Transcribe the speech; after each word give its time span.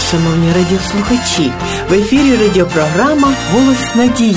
шановні 0.00 0.52
радіослухачі! 0.52 1.52
В 1.90 1.92
ефірі 1.92 2.36
радіопрограма 2.36 3.34
Голос 3.52 3.94
надії. 3.94 4.36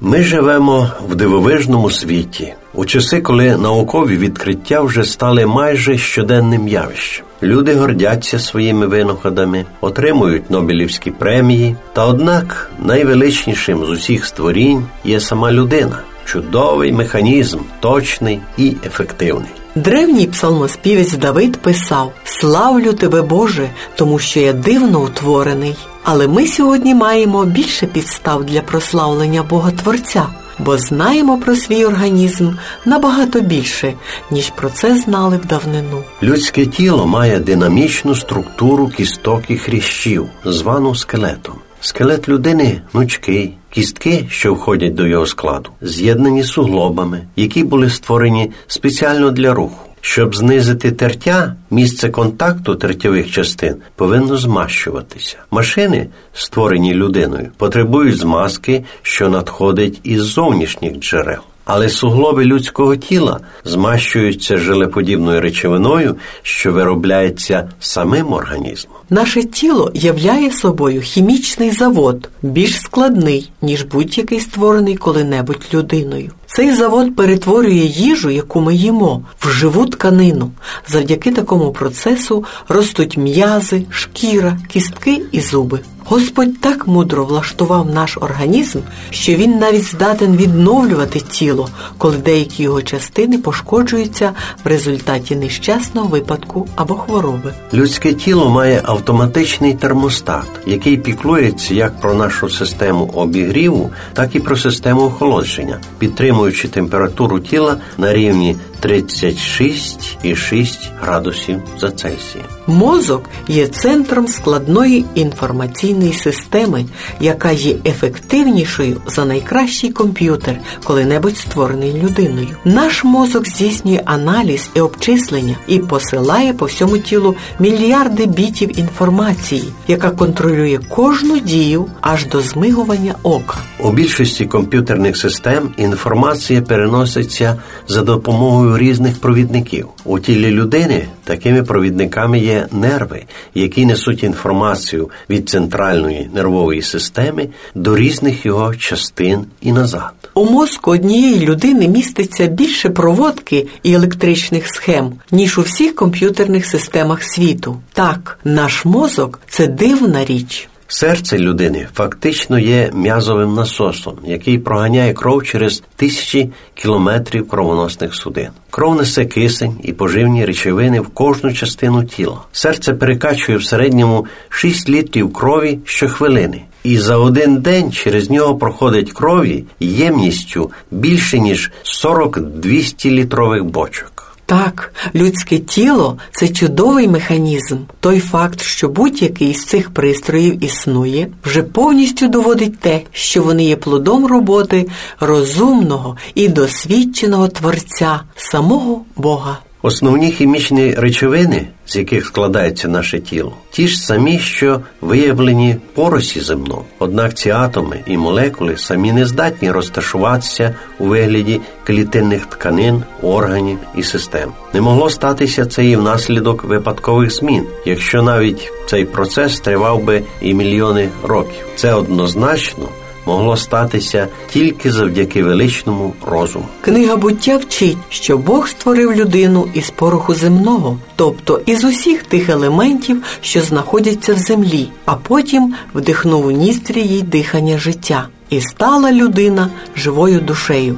Ми 0.00 0.22
живемо 0.22 0.90
в 1.08 1.14
дивовижному 1.14 1.90
світі 1.90 2.54
у 2.74 2.84
часи, 2.84 3.20
коли 3.20 3.56
наукові 3.56 4.16
відкриття 4.16 4.80
вже 4.80 5.04
стали 5.04 5.46
майже 5.46 5.98
щоденним 5.98 6.68
явищем. 6.68 7.24
Люди 7.42 7.74
гордяться 7.74 8.38
своїми 8.38 8.86
винаходами, 8.86 9.64
отримують 9.80 10.50
Нобелівські 10.50 11.10
премії. 11.10 11.76
Та 11.92 12.06
однак 12.06 12.70
найвеличнішим 12.78 13.84
з 13.84 13.90
усіх 13.90 14.26
створінь 14.26 14.84
є 15.04 15.20
сама 15.20 15.52
людина 15.52 15.98
чудовий 16.32 16.92
механізм, 16.92 17.58
точний 17.80 18.40
і 18.58 18.76
ефективний. 18.86 19.50
Древній 19.74 20.26
псалмоспівець 20.26 21.12
Давид 21.12 21.56
писав: 21.56 22.12
Славлю 22.24 22.92
тебе, 22.92 23.22
Боже, 23.22 23.70
тому 23.94 24.18
що 24.18 24.40
я 24.40 24.52
дивно 24.52 25.00
утворений. 25.00 25.76
Але 26.04 26.28
ми 26.28 26.46
сьогодні 26.46 26.94
маємо 26.94 27.44
більше 27.44 27.86
підстав 27.86 28.44
для 28.44 28.60
прославлення 28.60 29.42
Бога 29.42 29.70
Творця, 29.70 30.26
бо 30.58 30.78
знаємо 30.78 31.38
про 31.38 31.56
свій 31.56 31.84
організм 31.84 32.50
набагато 32.86 33.40
більше, 33.40 33.94
ніж 34.30 34.50
про 34.50 34.70
це 34.70 34.96
знали 34.96 35.36
в 35.36 35.46
давнину. 35.46 36.02
Людське 36.22 36.66
тіло 36.66 37.06
має 37.06 37.38
динамічну 37.38 38.14
структуру 38.14 38.88
кісток 38.88 39.42
і 39.48 39.56
хрящів, 39.56 40.26
звану 40.44 40.94
скелетом. 40.94 41.54
Скелет 41.80 42.28
людини 42.28 42.80
нучки, 42.94 43.52
кістки, 43.70 44.26
що 44.30 44.54
входять 44.54 44.94
до 44.94 45.06
його 45.06 45.26
складу, 45.26 45.70
з'єднані 45.82 46.44
суглобами, 46.44 47.22
які 47.36 47.64
були 47.64 47.90
створені 47.90 48.50
спеціально 48.66 49.30
для 49.30 49.54
руху. 49.54 49.86
Щоб 50.00 50.34
знизити 50.36 50.92
тертя, 50.92 51.56
місце 51.70 52.08
контакту 52.08 52.74
тертєвих 52.74 53.30
частин 53.30 53.76
повинно 53.96 54.36
змащуватися. 54.36 55.36
Машини, 55.50 56.06
створені 56.32 56.94
людиною, 56.94 57.48
потребують 57.56 58.16
змазки, 58.16 58.84
що 59.02 59.28
надходить 59.28 60.00
із 60.02 60.22
зовнішніх 60.22 60.96
джерел. 60.96 61.40
Але 61.64 61.88
суглоби 61.88 62.44
людського 62.44 62.96
тіла 62.96 63.40
змащуються 63.64 64.56
жилеподібною 64.56 65.40
речовиною, 65.40 66.16
що 66.42 66.72
виробляється 66.72 67.70
самим 67.80 68.32
організмом. 68.32 68.96
Наше 69.10 69.44
тіло 69.44 69.90
являє 69.94 70.50
собою 70.50 71.00
хімічний 71.00 71.70
завод, 71.70 72.28
більш 72.42 72.80
складний, 72.80 73.50
ніж 73.62 73.82
будь-який 73.82 74.40
створений 74.40 74.96
коли-небудь 74.96 75.66
людиною. 75.74 76.30
Цей 76.46 76.74
завод 76.74 77.16
перетворює 77.16 77.84
їжу, 77.84 78.30
яку 78.30 78.60
ми 78.60 78.74
їмо, 78.74 79.22
в 79.40 79.48
живу 79.48 79.86
тканину. 79.86 80.50
Завдяки 80.88 81.32
такому 81.32 81.72
процесу 81.72 82.44
ростуть 82.68 83.16
м'язи, 83.16 83.84
шкіра, 83.90 84.58
кістки 84.68 85.22
і 85.32 85.40
зуби. 85.40 85.80
Господь 86.10 86.60
так 86.60 86.86
мудро 86.86 87.24
влаштував 87.24 87.90
наш 87.90 88.18
організм, 88.20 88.78
що 89.10 89.34
він 89.34 89.58
навіть 89.58 89.84
здатен 89.84 90.36
відновлювати 90.36 91.20
тіло, 91.20 91.68
коли 91.98 92.16
деякі 92.16 92.62
його 92.62 92.82
частини 92.82 93.38
пошкоджуються 93.38 94.32
в 94.64 94.68
результаті 94.68 95.36
нещасного 95.36 96.08
випадку 96.08 96.68
або 96.76 96.94
хвороби. 96.94 97.54
Людське 97.74 98.12
тіло 98.12 98.50
має 98.50 98.82
автоматичний 98.84 99.74
термостат, 99.74 100.46
який 100.66 100.96
піклується 100.96 101.74
як 101.74 102.00
про 102.00 102.14
нашу 102.14 102.48
систему 102.48 103.10
обігріву, 103.14 103.90
так 104.12 104.34
і 104.34 104.40
про 104.40 104.56
систему 104.56 105.00
охолодження, 105.00 105.80
підтримуючи 105.98 106.68
температуру 106.68 107.40
тіла 107.40 107.76
на 107.98 108.12
рівні 108.12 108.56
36,6 108.82 110.78
градусів 111.00 111.60
за 111.78 111.90
Цельсієм. 111.90 112.46
Мозок 112.66 113.24
є 113.48 113.66
центром 113.66 114.28
складної 114.28 115.04
інформаційної 115.14 116.12
системи, 116.12 116.84
яка 117.20 117.50
є 117.50 117.74
ефективнішою 117.84 118.96
за 119.06 119.24
найкращий 119.24 119.90
комп'ютер, 119.90 120.58
коли-небудь 120.84 121.36
створений 121.36 122.02
людиною. 122.02 122.48
Наш 122.64 123.04
мозок 123.04 123.46
здійснює 123.46 124.00
аналіз 124.04 124.70
і 124.74 124.80
обчислення 124.80 125.56
і 125.66 125.78
посилає 125.78 126.52
по 126.52 126.66
всьому 126.66 126.98
тілу 126.98 127.34
мільярди 127.58 128.26
бітів 128.26 128.78
інформації, 128.78 129.64
яка 129.88 130.10
контролює 130.10 130.78
кожну 130.88 131.38
дію 131.38 131.86
аж 132.00 132.26
до 132.26 132.40
змигування 132.40 133.14
ока. 133.22 133.56
У 133.78 133.92
більшості 133.92 134.46
комп'ютерних 134.46 135.16
систем 135.16 135.70
інформація 135.76 136.62
переноситься 136.62 137.56
за 137.88 138.02
допомогою 138.02 138.69
різних 138.78 139.20
провідників. 139.20 139.88
У 140.04 140.18
тілі 140.18 140.50
людини 140.50 141.06
такими 141.24 141.62
провідниками 141.62 142.38
є 142.38 142.66
нерви, 142.72 143.22
які 143.54 143.86
несуть 143.86 144.22
інформацію 144.22 145.10
від 145.30 145.48
центральної 145.48 146.30
нервової 146.34 146.82
системи 146.82 147.48
до 147.74 147.96
різних 147.96 148.46
його 148.46 148.74
частин 148.74 149.44
і 149.60 149.72
назад. 149.72 150.12
У 150.34 150.44
мозку 150.44 150.90
однієї 150.90 151.46
людини 151.46 151.88
міститься 151.88 152.46
більше 152.46 152.90
проводки 152.90 153.66
і 153.82 153.92
електричних 153.92 154.68
схем, 154.68 155.12
ніж 155.30 155.58
у 155.58 155.62
всіх 155.62 155.94
комп'ютерних 155.94 156.66
системах 156.66 157.22
світу. 157.22 157.76
Так, 157.92 158.38
наш 158.44 158.84
мозок 158.84 159.40
це 159.48 159.66
дивна 159.66 160.24
річ. 160.24 160.69
Серце 160.92 161.38
людини 161.38 161.88
фактично 161.94 162.58
є 162.58 162.90
м'язовим 162.94 163.54
насосом, 163.54 164.18
який 164.24 164.58
проганяє 164.58 165.12
кров 165.12 165.44
через 165.44 165.82
тисячі 165.96 166.50
кілометрів 166.74 167.48
кровоносних 167.48 168.14
судин. 168.14 168.48
Кров 168.70 168.96
несе 168.96 169.24
кисень 169.24 169.74
і 169.82 169.92
поживні 169.92 170.44
речовини 170.44 171.00
в 171.00 171.08
кожну 171.08 171.52
частину 171.52 172.04
тіла. 172.04 172.38
Серце 172.52 172.94
перекачує 172.94 173.58
в 173.58 173.64
середньому 173.64 174.26
6 174.48 174.88
літрів 174.88 175.32
крові 175.32 175.78
щохвилини. 175.84 176.62
І 176.84 176.98
за 176.98 177.16
один 177.16 177.56
день 177.56 177.92
через 177.92 178.30
нього 178.30 178.56
проходить 178.56 179.12
крові 179.12 179.64
ємністю 179.80 180.70
більше 180.90 181.38
ніж 181.38 181.70
40-200 182.04 183.10
літрових 183.10 183.64
бочок. 183.64 184.19
Так, 184.50 184.94
людське 185.14 185.58
тіло 185.58 186.18
це 186.32 186.48
чудовий 186.48 187.08
механізм. 187.08 187.78
Той 188.00 188.20
факт, 188.20 188.62
що 188.62 188.88
будь-який 188.88 189.54
з 189.54 189.64
цих 189.64 189.90
пристроїв 189.90 190.64
існує, 190.64 191.28
вже 191.44 191.62
повністю 191.62 192.28
доводить 192.28 192.78
те, 192.78 193.00
що 193.12 193.42
вони 193.42 193.64
є 193.64 193.76
плодом 193.76 194.26
роботи 194.26 194.86
розумного 195.20 196.16
і 196.34 196.48
досвідченого 196.48 197.48
творця, 197.48 198.20
самого 198.36 199.02
Бога. 199.16 199.58
Основні 199.82 200.30
хімічні 200.30 200.94
речовини, 200.94 201.66
з 201.86 201.96
яких 201.96 202.26
складається 202.26 202.88
наше 202.88 203.20
тіло, 203.20 203.52
ті 203.70 203.88
ж 203.88 203.98
самі, 203.98 204.38
що 204.38 204.80
виявлені 205.00 205.76
поросі 205.94 206.40
земному. 206.40 206.84
Однак 206.98 207.34
ці 207.34 207.50
атоми 207.50 208.00
і 208.06 208.16
молекули 208.16 208.76
самі 208.76 209.12
не 209.12 209.26
здатні 209.26 209.70
розташуватися 209.70 210.74
у 210.98 211.04
вигляді 211.04 211.60
клітинних 211.84 212.46
тканин, 212.46 213.02
органів 213.22 213.78
і 213.96 214.02
систем. 214.02 214.52
Не 214.74 214.80
могло 214.80 215.10
статися 215.10 215.66
це 215.66 215.84
і 215.84 215.96
внаслідок 215.96 216.64
випадкових 216.64 217.30
змін, 217.30 217.66
якщо 217.86 218.22
навіть 218.22 218.72
цей 218.86 219.04
процес 219.04 219.60
тривав 219.60 220.04
би 220.04 220.22
і 220.40 220.54
мільйони 220.54 221.08
років. 221.22 221.66
Це 221.76 221.94
однозначно 221.94 222.88
могло 223.26 223.56
статися 223.56 224.28
тільки 224.50 224.92
завдяки 224.92 225.42
величному 225.42 226.14
розуму. 226.26 226.64
Книга 226.80 227.16
буття 227.16 227.56
вчить, 227.56 227.98
що 228.08 228.38
Бог 228.38 228.68
створив 228.68 229.12
людину 229.12 229.68
із 229.74 229.90
пороху 229.90 230.34
земного, 230.34 230.98
тобто 231.16 231.60
із 231.66 231.84
усіх 231.84 232.22
тих 232.22 232.48
елементів, 232.48 233.22
що 233.40 233.60
знаходяться 233.60 234.34
в 234.34 234.38
землі, 234.38 234.88
а 235.04 235.14
потім 235.14 235.74
вдихнув 235.94 236.46
у 236.46 236.50
ністрі 236.50 237.00
їй 237.02 237.22
дихання 237.22 237.78
життя, 237.78 238.28
і 238.50 238.60
стала 238.60 239.12
людина 239.12 239.68
живою 239.96 240.40
душею. 240.40 240.96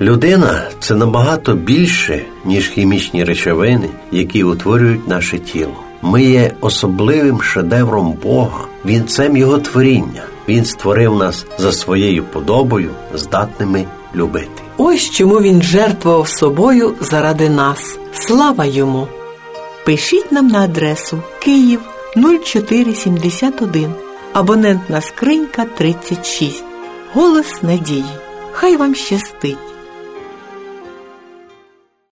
Людина 0.00 0.62
це 0.80 0.94
набагато 0.94 1.54
більше, 1.54 2.24
ніж 2.44 2.68
хімічні 2.68 3.24
речовини, 3.24 3.88
які 4.12 4.44
утворюють 4.44 5.08
наше 5.08 5.38
тіло. 5.38 5.74
Ми 6.02 6.24
є 6.24 6.52
особливим 6.60 7.42
шедевром 7.42 8.14
Бога, 8.22 8.60
вінцем 8.86 9.36
Його 9.36 9.58
творіння. 9.58 10.22
Він 10.48 10.64
створив 10.64 11.14
нас 11.14 11.46
за 11.58 11.72
своєю 11.72 12.24
подобою, 12.24 12.90
здатними 13.14 13.84
любити. 14.14 14.62
Ось 14.76 15.10
чому 15.10 15.40
він 15.40 15.62
жертвував 15.62 16.28
собою 16.28 16.94
заради 17.00 17.48
нас. 17.48 17.98
Слава 18.12 18.64
йому! 18.64 19.08
Пишіть 19.84 20.32
нам 20.32 20.48
на 20.48 20.64
адресу 20.64 21.22
Київ 21.38 21.80
0471, 22.16 23.94
абонентна 24.32 25.00
скринька 25.00 25.64
36. 25.64 26.64
Голос 27.12 27.62
надії. 27.62 28.04
Хай 28.52 28.76
вам 28.76 28.94
щастить! 28.94 29.73